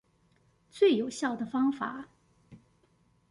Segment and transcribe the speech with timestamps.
[0.71, 2.09] 最有效的方法